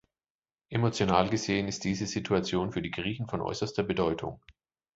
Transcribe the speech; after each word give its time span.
Emotional 0.71 1.29
gesehen 1.29 1.67
ist 1.67 1.83
diese 1.83 2.07
Situation 2.07 2.71
für 2.71 2.81
die 2.81 2.89
Griechen 2.89 3.27
von 3.27 3.39
äußerster 3.39 3.83
Bedeutung. 3.83 4.41